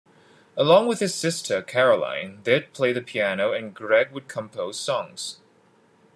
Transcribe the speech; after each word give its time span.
Along 0.57 0.87
with 0.87 0.99
his 0.99 1.13
sister, 1.13 1.61
Caroline, 1.61 2.39
they'd 2.43 2.73
play 2.73 2.91
the 2.91 3.03
piano 3.03 3.53
and 3.53 3.71
Gregg 3.71 4.11
would 4.13 4.27
compose 4.27 4.79
songs. 4.79 5.37